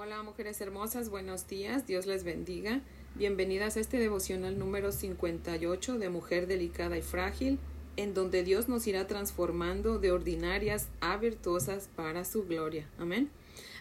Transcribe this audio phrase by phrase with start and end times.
[0.00, 2.82] Hola mujeres hermosas, buenos días, Dios les bendiga.
[3.16, 7.58] Bienvenidas a este devocional número 58 de Mujer Delicada y Frágil,
[7.96, 12.88] en donde Dios nos irá transformando de ordinarias a virtuosas para su gloria.
[12.96, 13.28] Amén.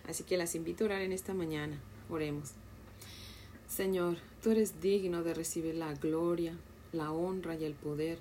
[0.07, 1.79] Así que las invito a orar en esta mañana.
[2.09, 2.53] Oremos.
[3.67, 6.57] Señor, tú eres digno de recibir la gloria,
[6.93, 8.17] la honra y el poder,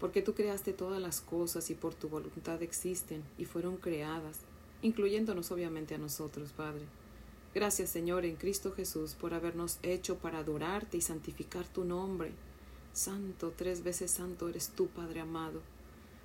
[0.00, 4.40] porque tú creaste todas las cosas y por tu voluntad existen y fueron creadas,
[4.82, 6.86] incluyéndonos obviamente a nosotros, Padre.
[7.54, 12.32] Gracias, Señor, en Cristo Jesús, por habernos hecho para adorarte y santificar tu nombre.
[12.92, 15.60] Santo, tres veces santo eres tú, Padre amado.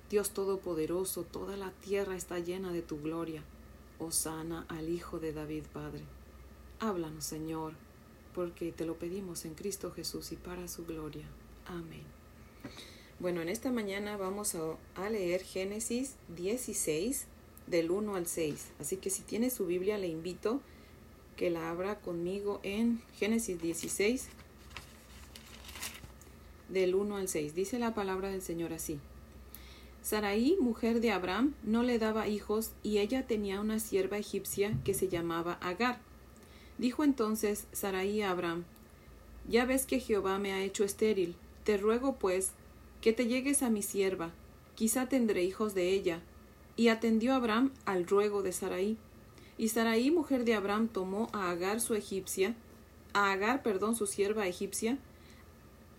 [0.08, 3.42] Dios Todopoderoso, toda la tierra está llena de tu gloria.
[3.98, 6.04] Osana al Hijo de David, Padre.
[6.78, 7.72] Háblanos, Señor,
[8.34, 11.26] porque te lo pedimos en Cristo Jesús y para su gloria.
[11.66, 12.04] Amén.
[13.18, 17.26] Bueno, en esta mañana vamos a, leer Génesis 16
[17.66, 18.72] del 1 al 6.
[18.78, 20.60] Así que si tiene su Biblia, le invito
[21.36, 24.28] que la abra conmigo en Génesis 16
[26.68, 27.54] del 1 al 6.
[27.54, 28.98] Dice la palabra del Señor así.
[30.02, 34.94] Saraí, mujer de Abraham, no le daba hijos y ella tenía una sierva egipcia que
[34.94, 35.98] se llamaba Agar.
[36.78, 38.64] Dijo entonces Saraí a Abraham,
[39.48, 42.52] Ya ves que Jehová me ha hecho estéril, te ruego pues
[43.00, 44.30] que te llegues a mi sierva,
[44.74, 46.20] quizá tendré hijos de ella.
[46.78, 48.98] Y atendió Abraham al ruego de Saraí.
[49.58, 52.54] Y Saraí, mujer de Abraham, tomó a Agar su egipcia,
[53.14, 54.98] a Agar, perdón, su sierva egipcia,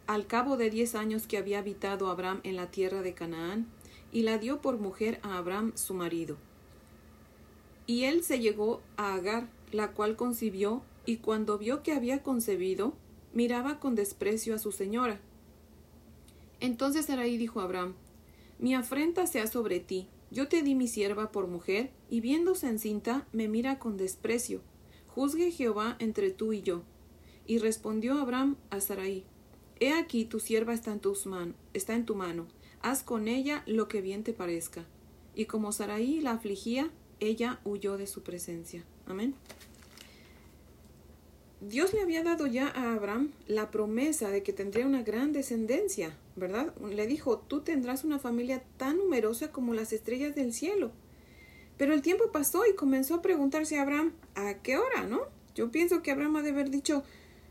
[0.06, 3.68] al cabo de diez años que había habitado Abraham en la tierra de Canaán,
[4.12, 6.38] y la dio por mujer a Abraham su marido.
[7.88, 12.94] Y él se llegó a Agar, la cual concibió, y cuando vio que había concebido,
[13.34, 15.20] miraba con desprecio a su señora.
[16.60, 17.94] Entonces Sarai dijo a Abraham,
[18.60, 23.28] Mi afrenta sea sobre ti, yo te di mi sierva por mujer, y viéndose encinta,
[23.32, 24.62] me mira con desprecio.
[25.08, 26.84] Juzgue Jehová entre tú y yo.
[27.46, 29.26] Y respondió Abraham a Sarai,
[29.80, 31.28] He aquí tu sierva está en, tus
[31.74, 32.48] está en tu mano,
[32.82, 34.86] haz con ella lo que bien te parezca.
[35.36, 38.84] Y como Sarai la afligía, ella huyó de su presencia.
[39.06, 39.36] Amén.
[41.60, 46.16] Dios le había dado ya a Abraham la promesa de que tendría una gran descendencia,
[46.36, 46.76] ¿verdad?
[46.78, 50.92] Le dijo, tú tendrás una familia tan numerosa como las estrellas del cielo.
[51.78, 55.22] Pero el tiempo pasó y comenzó a preguntarse a Abraham, ¿a qué hora, no?
[55.56, 57.04] Yo pienso que Abraham ha de haber dicho,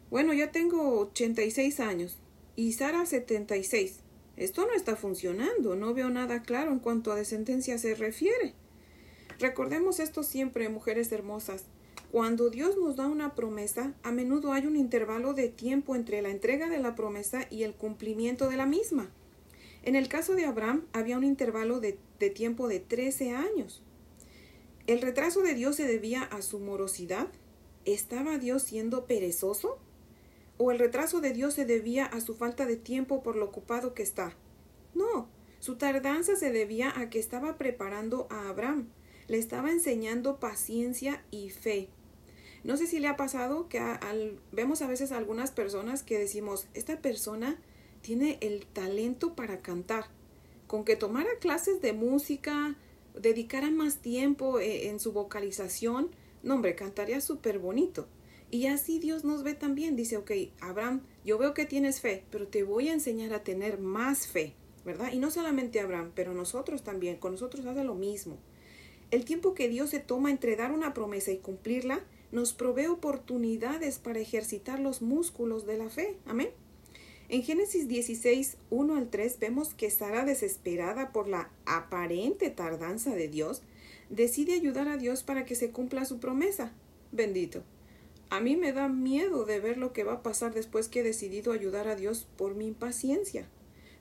[0.08, 2.16] bueno, ya tengo 86 años
[2.54, 4.00] y Sara 76.
[4.36, 8.54] Esto no está funcionando, no veo nada claro en cuanto a descendencia se refiere.
[9.40, 11.64] Recordemos esto siempre, mujeres hermosas.
[12.12, 16.30] Cuando Dios nos da una promesa, a menudo hay un intervalo de tiempo entre la
[16.30, 19.10] entrega de la promesa y el cumplimiento de la misma.
[19.82, 21.98] En el caso de Abraham había un intervalo de,
[22.34, 23.82] tiempo de 13 años.
[24.86, 27.28] ¿El retraso de Dios se debía a su morosidad?
[27.84, 29.78] ¿Estaba Dios siendo perezoso?
[30.58, 33.94] ¿O el retraso de Dios se debía a su falta de tiempo por lo ocupado
[33.94, 34.34] que está?
[34.94, 35.28] No,
[35.60, 38.88] su tardanza se debía a que estaba preparando a Abraham,
[39.28, 41.88] le estaba enseñando paciencia y fe.
[42.64, 43.80] No sé si le ha pasado que
[44.52, 47.60] vemos a veces a algunas personas que decimos, esta persona
[48.00, 50.06] tiene el talento para cantar.
[50.66, 52.76] Con que tomara clases de música,
[53.14, 56.10] dedicara más tiempo eh, en su vocalización,
[56.42, 58.08] no hombre, cantaría súper bonito.
[58.50, 59.96] Y así Dios nos ve también.
[59.96, 63.78] Dice, ok, Abraham, yo veo que tienes fe, pero te voy a enseñar a tener
[63.78, 64.54] más fe,
[64.84, 65.12] ¿verdad?
[65.12, 68.38] Y no solamente Abraham, pero nosotros también, con nosotros hace lo mismo.
[69.10, 72.00] El tiempo que Dios se toma entre dar una promesa y cumplirla
[72.32, 76.16] nos provee oportunidades para ejercitar los músculos de la fe.
[76.26, 76.50] Amén.
[77.28, 83.28] En Génesis 16, 1 al 3 vemos que Sara, desesperada por la aparente tardanza de
[83.28, 83.62] Dios,
[84.10, 86.72] decide ayudar a Dios para que se cumpla su promesa.
[87.12, 87.62] Bendito.
[88.28, 91.04] A mí me da miedo de ver lo que va a pasar después que he
[91.04, 93.48] decidido ayudar a Dios por mi impaciencia.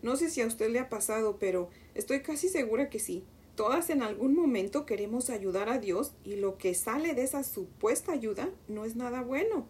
[0.01, 3.23] No sé si a usted le ha pasado, pero estoy casi segura que sí.
[3.55, 8.11] Todas en algún momento queremos ayudar a Dios y lo que sale de esa supuesta
[8.11, 9.67] ayuda no es nada bueno.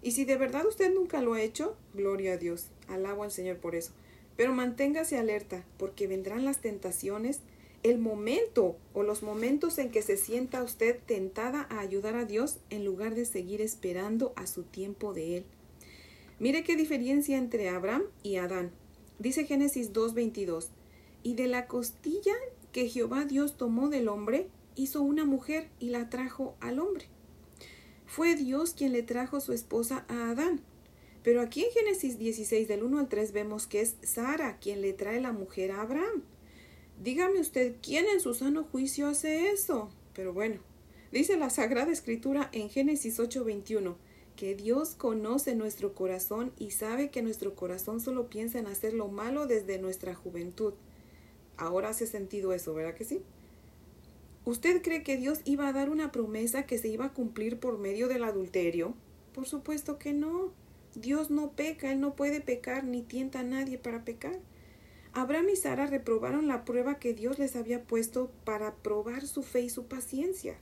[0.00, 3.56] Y si de verdad usted nunca lo ha hecho, gloria a Dios, alabo al Señor
[3.56, 3.92] por eso.
[4.36, 7.40] Pero manténgase alerta, porque vendrán las tentaciones,
[7.82, 12.58] el momento o los momentos en que se sienta usted tentada a ayudar a Dios
[12.70, 15.44] en lugar de seguir esperando a su tiempo de Él.
[16.38, 18.70] Mire qué diferencia entre Abraham y Adán.
[19.18, 20.68] Dice Génesis 2.22,
[21.26, 22.34] y de la costilla
[22.76, 27.06] que Jehová Dios tomó del hombre, hizo una mujer y la trajo al hombre.
[28.04, 30.60] Fue Dios quien le trajo su esposa a Adán.
[31.22, 34.92] Pero aquí en Génesis 16 del 1 al 3 vemos que es Sara quien le
[34.92, 36.22] trae la mujer a Abraham.
[37.02, 39.88] Dígame usted, ¿quién en su sano juicio hace eso?
[40.12, 40.60] Pero bueno,
[41.12, 43.96] Dice la Sagrada Escritura en Génesis 8:21
[44.36, 49.08] que Dios conoce nuestro corazón y sabe que nuestro corazón solo piensa en hacer lo
[49.08, 50.74] malo desde nuestra juventud.
[51.56, 53.22] Ahora hace sentido eso, ¿verdad que sí?
[54.44, 57.78] ¿Usted cree que Dios iba a dar una promesa que se iba a cumplir por
[57.78, 58.94] medio del adulterio?
[59.32, 60.52] Por supuesto que no.
[60.94, 64.38] Dios no peca, Él no puede pecar ni tienta a nadie para pecar.
[65.12, 69.62] Abraham y Sara reprobaron la prueba que Dios les había puesto para probar su fe
[69.62, 70.58] y su paciencia.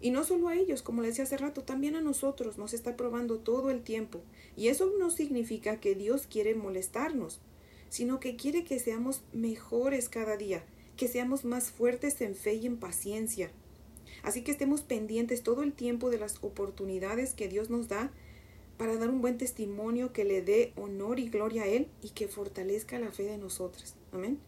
[0.00, 2.96] Y no solo a ellos, como les decía hace rato, también a nosotros nos está
[2.96, 4.20] probando todo el tiempo.
[4.56, 7.40] Y eso no significa que Dios quiere molestarnos,
[7.88, 10.64] sino que quiere que seamos mejores cada día,
[10.96, 13.50] que seamos más fuertes en fe y en paciencia.
[14.22, 18.10] Así que estemos pendientes todo el tiempo de las oportunidades que Dios nos da
[18.76, 22.28] para dar un buen testimonio que le dé honor y gloria a Él y que
[22.28, 23.96] fortalezca la fe de nosotras.
[24.12, 24.38] Amén.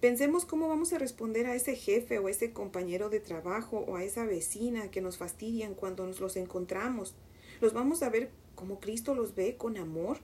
[0.00, 3.96] Pensemos cómo vamos a responder a ese jefe o a ese compañero de trabajo o
[3.96, 7.14] a esa vecina que nos fastidian cuando nos los encontramos.
[7.60, 10.18] ¿Los vamos a ver como Cristo los ve, con amor?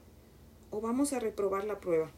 [0.71, 2.11] ¿O vamos a reprobar la prueba?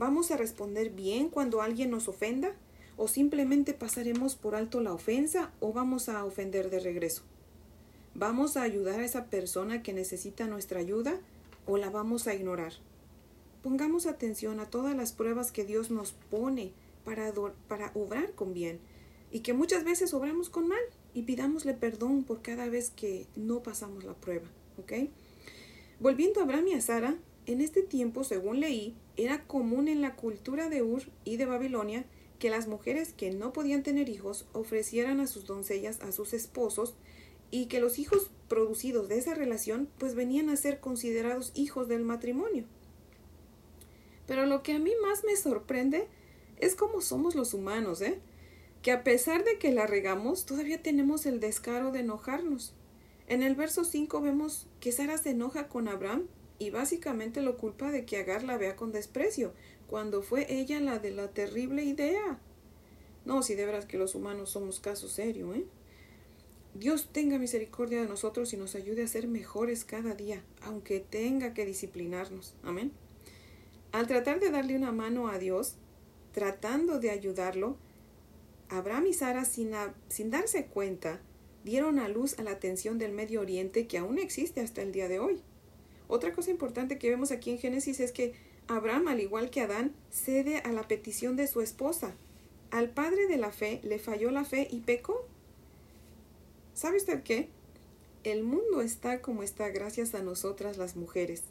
[0.00, 2.54] ¿Vamos a responder bien cuando alguien nos ofenda?
[2.96, 7.22] ¿O simplemente pasaremos por alto la ofensa o vamos a ofender de regreso?
[8.14, 11.20] ¿Vamos a ayudar a esa persona que necesita nuestra ayuda
[11.66, 12.72] o la vamos a ignorar?
[13.62, 16.72] Pongamos atención a todas las pruebas que Dios nos pone
[17.04, 17.30] para,
[17.68, 18.80] para obrar con bien
[19.30, 20.80] y que muchas veces obramos con mal
[21.12, 24.48] y pidámosle perdón por cada vez que no pasamos la prueba.
[24.78, 25.10] ¿Ok?
[25.98, 27.18] Volviendo a Abraham y a Sara,
[27.52, 32.04] en este tiempo, según leí, era común en la cultura de Ur y de Babilonia
[32.38, 36.94] que las mujeres que no podían tener hijos ofrecieran a sus doncellas a sus esposos
[37.50, 42.02] y que los hijos producidos de esa relación pues venían a ser considerados hijos del
[42.02, 42.64] matrimonio.
[44.26, 46.06] Pero lo que a mí más me sorprende
[46.58, 48.20] es cómo somos los humanos, ¿eh?
[48.80, 52.74] Que a pesar de que la regamos, todavía tenemos el descaro de enojarnos.
[53.26, 56.28] En el verso 5 vemos que Sara se enoja con Abraham
[56.60, 59.54] y básicamente lo culpa de que Agar la vea con desprecio,
[59.88, 62.38] cuando fue ella la de la terrible idea.
[63.24, 65.64] No, si de veras que los humanos somos caso serio, ¿eh?
[66.74, 71.54] Dios tenga misericordia de nosotros y nos ayude a ser mejores cada día, aunque tenga
[71.54, 72.54] que disciplinarnos.
[72.62, 72.92] Amén.
[73.90, 75.74] Al tratar de darle una mano a Dios,
[76.32, 77.76] tratando de ayudarlo,
[78.68, 79.72] Abraham y Sara, sin,
[80.08, 81.20] sin darse cuenta,
[81.64, 85.08] dieron a luz a la tensión del Medio Oriente que aún existe hasta el día
[85.08, 85.42] de hoy.
[86.10, 88.34] Otra cosa importante que vemos aquí en Génesis es que
[88.66, 92.16] Abraham, al igual que Adán, cede a la petición de su esposa.
[92.72, 95.24] Al padre de la fe le falló la fe y pecó.
[96.74, 97.48] ¿Sabe usted qué?
[98.24, 101.44] El mundo está como está gracias a nosotras las mujeres.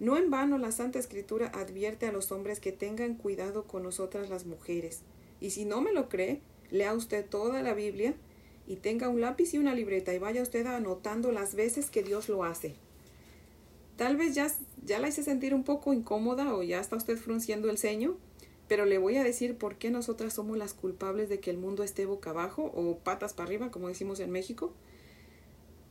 [0.00, 4.28] No en vano la Santa Escritura advierte a los hombres que tengan cuidado con nosotras
[4.28, 5.00] las mujeres.
[5.40, 8.14] Y si no me lo cree, lea usted toda la Biblia
[8.66, 12.28] y tenga un lápiz y una libreta y vaya usted anotando las veces que Dios
[12.28, 12.74] lo hace.
[13.96, 14.52] Tal vez ya,
[14.84, 18.16] ya la hice sentir un poco incómoda o ya está usted frunciendo el ceño,
[18.68, 21.84] pero le voy a decir por qué nosotras somos las culpables de que el mundo
[21.84, 24.72] esté boca abajo o patas para arriba, como decimos en México.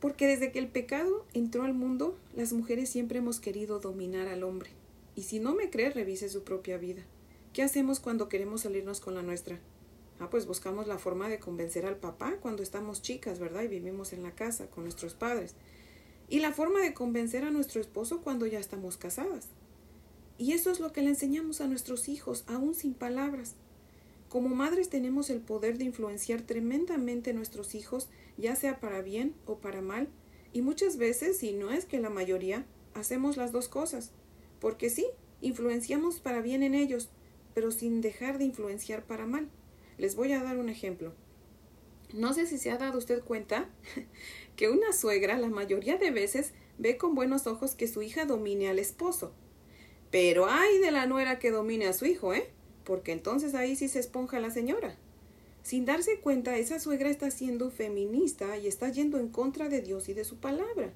[0.00, 4.42] Porque desde que el pecado entró al mundo, las mujeres siempre hemos querido dominar al
[4.42, 4.70] hombre.
[5.16, 7.02] Y si no me cree, revise su propia vida.
[7.54, 9.60] ¿Qué hacemos cuando queremos salirnos con la nuestra?
[10.18, 13.62] Ah, pues buscamos la forma de convencer al papá cuando estamos chicas, ¿verdad?
[13.62, 15.54] Y vivimos en la casa con nuestros padres.
[16.28, 19.48] Y la forma de convencer a nuestro esposo cuando ya estamos casadas.
[20.38, 23.54] Y eso es lo que le enseñamos a nuestros hijos, aún sin palabras.
[24.28, 29.34] Como madres tenemos el poder de influenciar tremendamente a nuestros hijos, ya sea para bien
[29.46, 30.08] o para mal,
[30.52, 32.64] y muchas veces, y no es que la mayoría,
[32.94, 34.10] hacemos las dos cosas.
[34.60, 35.06] Porque sí,
[35.40, 37.10] influenciamos para bien en ellos,
[37.54, 39.48] pero sin dejar de influenciar para mal.
[39.98, 41.12] Les voy a dar un ejemplo.
[42.12, 43.68] No sé si se ha dado usted cuenta
[44.56, 48.68] que una suegra la mayoría de veces ve con buenos ojos que su hija domine
[48.68, 49.32] al esposo.
[50.10, 52.48] Pero ay de la nuera que domine a su hijo, ¿eh?
[52.84, 54.96] porque entonces ahí sí se esponja la señora.
[55.62, 60.08] Sin darse cuenta, esa suegra está siendo feminista y está yendo en contra de Dios
[60.08, 60.92] y de su palabra.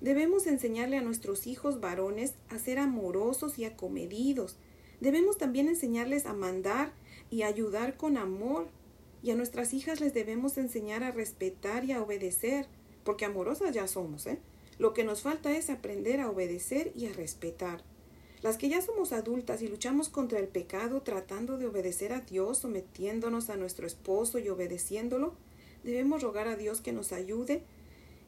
[0.00, 4.56] Debemos enseñarle a nuestros hijos varones a ser amorosos y acomedidos.
[5.00, 6.92] Debemos también enseñarles a mandar
[7.30, 8.66] y ayudar con amor.
[9.22, 12.66] Y a nuestras hijas les debemos enseñar a respetar y a obedecer,
[13.04, 14.38] porque amorosas ya somos, ¿eh?
[14.78, 17.84] Lo que nos falta es aprender a obedecer y a respetar.
[18.42, 22.58] Las que ya somos adultas y luchamos contra el pecado tratando de obedecer a Dios,
[22.58, 25.34] sometiéndonos a nuestro esposo y obedeciéndolo,
[25.84, 27.62] debemos rogar a Dios que nos ayude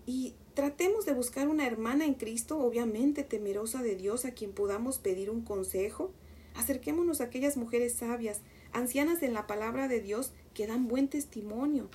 [0.07, 4.99] y tratemos de buscar una hermana en Cristo, obviamente temerosa de Dios, a quien podamos
[4.99, 6.13] pedir un consejo.
[6.55, 8.41] Acerquémonos a aquellas mujeres sabias,
[8.73, 11.89] ancianas en la palabra de Dios, que dan buen testimonio.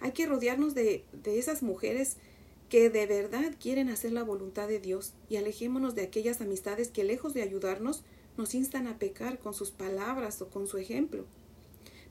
[0.00, 2.16] Hay que rodearnos de, de esas mujeres
[2.68, 7.04] que de verdad quieren hacer la voluntad de Dios y alejémonos de aquellas amistades que
[7.04, 8.04] lejos de ayudarnos
[8.36, 11.24] nos instan a pecar con sus palabras o con su ejemplo.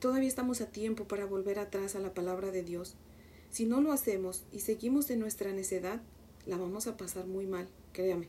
[0.00, 2.94] Todavía estamos a tiempo para volver atrás a la palabra de Dios.
[3.50, 6.00] Si no lo hacemos y seguimos en nuestra necedad,
[6.46, 8.28] la vamos a pasar muy mal, créame.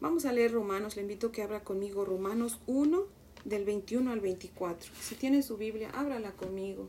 [0.00, 3.06] Vamos a leer Romanos, le invito a que abra conmigo Romanos 1
[3.44, 4.92] del 21 al 24.
[5.00, 6.88] Si tiene su Biblia, ábrala conmigo.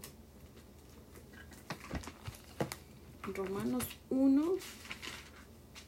[3.24, 4.56] Romanos 1,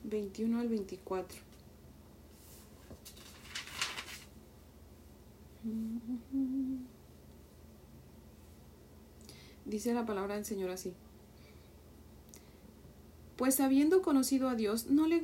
[0.04, 1.40] 21 al 24.
[9.66, 10.94] Dice la palabra del Señor así.
[13.36, 15.20] Pues habiendo conocido a Dios, no le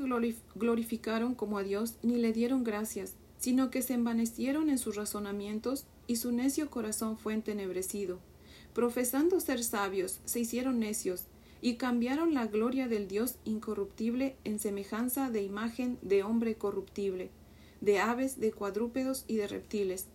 [0.55, 5.85] glorificaron como a Dios, ni le dieron gracias, sino que se envanecieron en sus razonamientos,
[6.05, 8.19] y su necio corazón fue entenebrecido.
[8.75, 11.25] Profesando ser sabios, se hicieron necios,
[11.59, 17.31] y cambiaron la gloria del Dios incorruptible en semejanza de imagen de hombre corruptible,
[17.81, 20.05] de aves, de cuadrúpedos y de reptiles,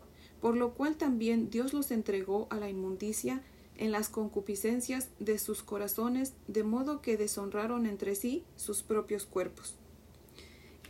[0.41, 3.43] por lo cual también Dios los entregó a la inmundicia
[3.77, 9.75] en las concupiscencias de sus corazones, de modo que deshonraron entre sí sus propios cuerpos.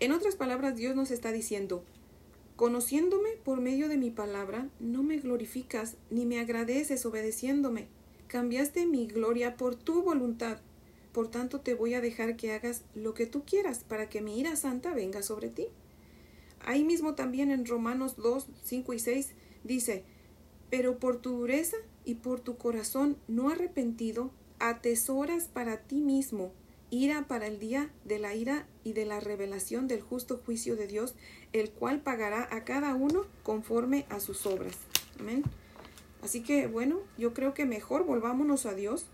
[0.01, 1.83] En otras palabras, Dios nos está diciendo,
[2.57, 7.89] conociéndome por medio de mi palabra, no me glorificas ni me agradeces obedeciéndome.
[8.29, 10.59] Cambiaste mi gloria por tu voluntad.
[11.13, 14.41] Por tanto, te voy a dejar que hagas lo que tú quieras para que mi
[14.41, 15.69] ira santa venga sobre ti.
[16.61, 19.33] Ahí mismo también en Romanos 2, 5 y 6
[19.63, 20.05] dice,
[20.71, 26.53] pero por tu dureza y por tu corazón no arrepentido, atesoras para ti mismo
[26.91, 30.87] ira para el día de la ira y de la revelación del justo juicio de
[30.87, 31.15] Dios,
[31.53, 34.77] el cual pagará a cada uno conforme a sus obras.
[35.19, 35.43] Amén.
[36.23, 39.07] Así que bueno, yo creo que mejor volvámonos a Dios,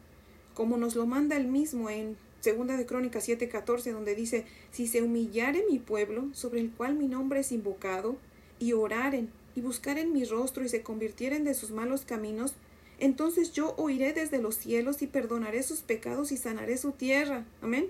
[0.54, 5.00] como nos lo manda él mismo en Segunda de Crónicas 7:14, donde dice, si se
[5.00, 8.16] humillare mi pueblo, sobre el cual mi nombre es invocado,
[8.58, 12.54] y oraren, y buscaren mi rostro, y se convirtieren de sus malos caminos,
[12.98, 17.44] entonces yo oiré desde los cielos y perdonaré sus pecados y sanaré su tierra.
[17.60, 17.86] Amén.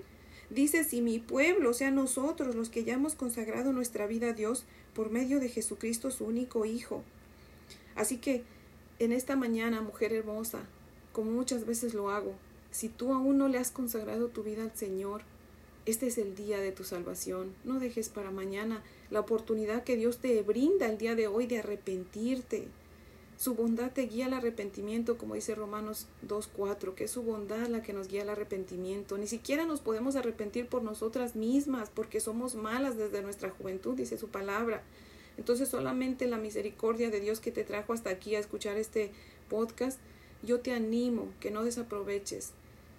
[0.49, 4.33] Dice, si mi pueblo, o sea nosotros los que ya hemos consagrado nuestra vida a
[4.33, 7.03] Dios por medio de Jesucristo, su único Hijo.
[7.95, 8.43] Así que
[8.99, 10.61] en esta mañana, mujer hermosa,
[11.11, 12.33] como muchas veces lo hago,
[12.71, 15.21] si tú aún no le has consagrado tu vida al Señor,
[15.85, 17.53] este es el día de tu salvación.
[17.63, 21.59] No dejes para mañana la oportunidad que Dios te brinda el día de hoy de
[21.59, 22.67] arrepentirte,
[23.43, 27.81] su bondad te guía al arrepentimiento, como dice Romanos 2.4, que es su bondad la
[27.81, 29.17] que nos guía al arrepentimiento.
[29.17, 34.17] Ni siquiera nos podemos arrepentir por nosotras mismas, porque somos malas desde nuestra juventud, dice
[34.17, 34.81] su palabra.
[35.37, 39.11] Entonces solamente la misericordia de Dios que te trajo hasta aquí a escuchar este
[39.49, 39.99] podcast,
[40.41, 42.51] yo te animo que no desaproveches,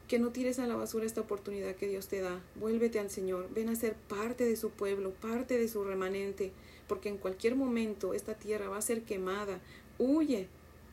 [0.08, 2.42] que no tires a la basura esta oportunidad que Dios te da.
[2.56, 6.52] Vuélvete al Señor, ven a ser parte de su pueblo, parte de su remanente,
[6.86, 9.58] porque en cualquier momento esta tierra va a ser quemada,
[9.98, 10.48] Huye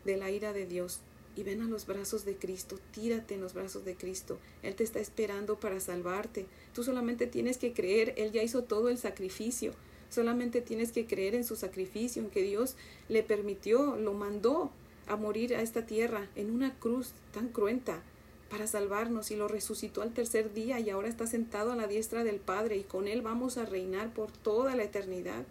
[0.05, 1.01] de la ira de Dios
[1.35, 4.37] y ven a los brazos de Cristo, tírate en los brazos de Cristo.
[4.63, 6.45] Él te está esperando para salvarte.
[6.73, 9.73] Tú solamente tienes que creer, Él ya hizo todo el sacrificio.
[10.09, 12.75] Solamente tienes que creer en su sacrificio, en que Dios
[13.07, 14.71] le permitió, lo mandó
[15.07, 18.01] a morir a esta tierra en una cruz tan cruenta
[18.49, 22.25] para salvarnos y lo resucitó al tercer día y ahora está sentado a la diestra
[22.25, 25.45] del Padre y con Él vamos a reinar por toda la eternidad.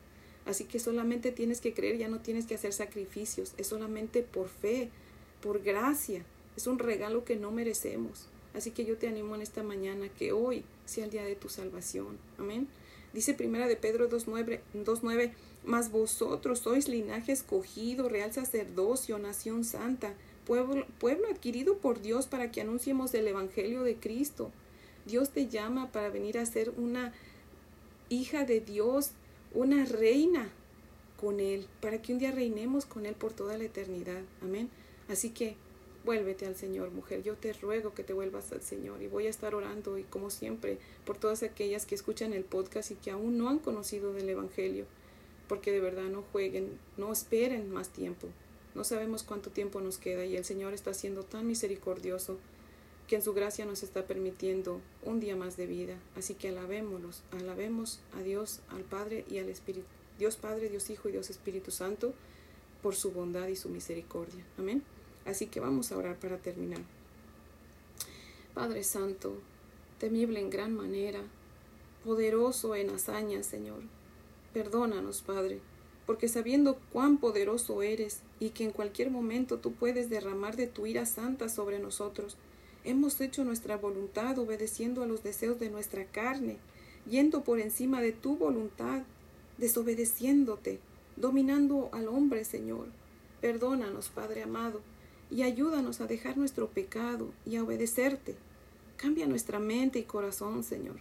[0.47, 4.49] Así que solamente tienes que creer, ya no tienes que hacer sacrificios, es solamente por
[4.49, 4.91] fe,
[5.43, 6.25] por gracia.
[6.57, 8.27] Es un regalo que no merecemos.
[8.55, 11.49] Así que yo te animo en esta mañana que hoy sea el día de tu
[11.49, 12.19] salvación.
[12.39, 12.69] Amén.
[13.13, 15.33] Dice primera de Pedro 2.9, 2.9,
[15.65, 20.15] mas vosotros sois linaje escogido, real sacerdocio, nación santa,
[20.47, 24.51] pueblo, pueblo adquirido por Dios para que anunciemos el Evangelio de Cristo.
[25.07, 27.13] Dios te llama para venir a ser una
[28.11, 29.11] hija de Dios,
[29.53, 30.51] una reina
[31.21, 34.23] con Él, para que un día reinemos con Él por toda la eternidad.
[34.43, 34.71] Amén.
[35.09, 35.57] Así que
[36.05, 37.23] vuélvete al Señor, mujer.
[37.23, 40.31] Yo te ruego que te vuelvas al Señor y voy a estar orando y como
[40.31, 44.29] siempre por todas aquellas que escuchan el podcast y que aún no han conocido del
[44.29, 44.87] Evangelio,
[45.49, 48.29] porque de verdad no jueguen, no esperen más tiempo.
[48.75, 52.39] No sabemos cuánto tiempo nos queda y el Señor está siendo tan misericordioso
[53.11, 55.97] que en su gracia nos está permitiendo un día más de vida.
[56.15, 61.09] Así que alabémoslos, alabemos a Dios, al Padre y al Espíritu, Dios Padre, Dios Hijo
[61.09, 62.15] y Dios Espíritu Santo,
[62.85, 64.45] por su bondad y su misericordia.
[64.59, 64.85] Amén.
[65.27, 66.83] Así que vamos a orar para terminar.
[68.55, 69.39] Padre Santo,
[69.99, 71.21] temible en gran manera,
[72.05, 73.81] poderoso en hazañas, Señor.
[74.55, 75.59] Perdónanos, Padre,
[76.07, 80.87] porque sabiendo cuán poderoso eres y que en cualquier momento tú puedes derramar de tu
[80.87, 82.37] ira santa sobre nosotros,
[82.83, 86.57] Hemos hecho nuestra voluntad obedeciendo a los deseos de nuestra carne,
[87.09, 89.03] yendo por encima de tu voluntad,
[89.59, 90.81] desobedeciéndote,
[91.17, 92.87] dominando al hombre, Señor.
[93.43, 94.81] Perdónanos, Padre amado,
[95.31, 98.37] y ayúdanos a dejar nuestro pecado y a obedecerte.
[98.97, 100.97] Cambia nuestra mente y corazón, Señor.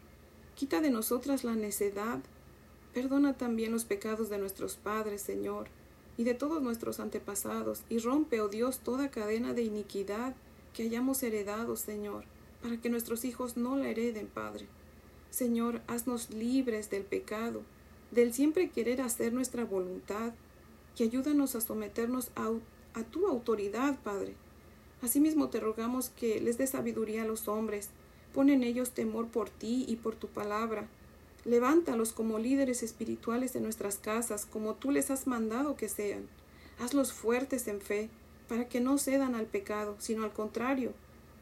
[0.56, 2.20] Quita de nosotras la necedad.
[2.94, 5.68] Perdona también los pecados de nuestros padres, Señor,
[6.18, 10.36] y de todos nuestros antepasados, y rompe, oh Dios, toda cadena de iniquidad
[10.74, 12.26] que hayamos heredado, Señor,
[12.62, 14.68] para que nuestros hijos no la hereden, Padre.
[15.30, 17.64] Señor, haznos libres del pecado,
[18.12, 20.34] del siempre querer hacer nuestra voluntad,
[20.98, 22.52] y ayúdanos a someternos a,
[22.94, 24.34] a tu autoridad, Padre.
[25.02, 27.90] Asimismo te rogamos que les dé sabiduría a los hombres,
[28.34, 30.88] pon en ellos temor por ti y por tu palabra.
[31.46, 36.28] Levántalos como líderes espirituales de nuestras casas, como tú les has mandado que sean.
[36.80, 38.10] Hazlos fuertes en fe,
[38.50, 40.92] para que no cedan al pecado, sino al contrario,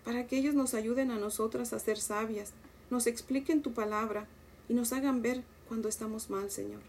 [0.03, 2.51] para que ellos nos ayuden a nosotras a ser sabias,
[2.89, 4.27] nos expliquen tu palabra
[4.69, 6.81] y nos hagan ver cuando estamos mal, Señor.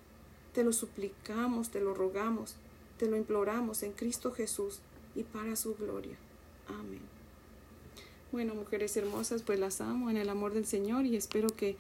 [0.53, 2.57] Te lo suplicamos, te lo rogamos,
[2.99, 4.81] te lo imploramos en Cristo Jesús
[5.15, 6.17] y para su gloria.
[6.69, 7.01] Amén.
[8.33, 11.77] Bueno, mujeres hermosas, pues las amo en el amor del Señor y espero que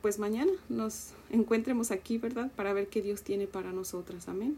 [0.00, 2.50] pues mañana nos encuentremos aquí, ¿verdad?
[2.56, 4.28] Para ver qué Dios tiene para nosotras.
[4.28, 4.56] Amén.